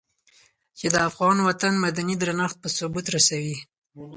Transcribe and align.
چې 0.77 0.85
د 0.93 0.95
افغان 1.09 1.37
وطن 1.47 1.73
مدني 1.85 2.15
درنښت 2.21 2.57
په 2.61 2.69
ثبوت 2.77 3.05
رسوي. 3.15 3.57